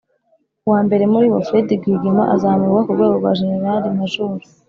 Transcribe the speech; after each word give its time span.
uwa 0.65 0.79
mbere 0.87 1.03
muri 1.13 1.25
bo, 1.33 1.39
fred 1.47 1.67
rwigema, 1.79 2.23
azamurwa 2.35 2.81
ku 2.85 2.95
rwego 2.95 3.13
rwa 3.19 3.31
jenerali 3.39 3.87
majoro, 3.97 4.43